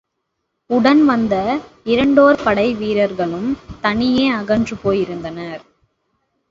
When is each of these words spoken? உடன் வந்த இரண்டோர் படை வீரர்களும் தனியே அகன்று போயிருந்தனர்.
உடன் 0.69 1.05
வந்த 1.05 1.35
இரண்டோர் 1.85 2.43
படை 2.43 2.73
வீரர்களும் 2.73 3.49
தனியே 3.81 4.27
அகன்று 4.29 4.77
போயிருந்தனர். 4.83 5.61